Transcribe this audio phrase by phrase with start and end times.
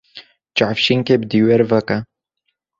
[0.55, 1.97] Çavşînkê bi dîwêr veke.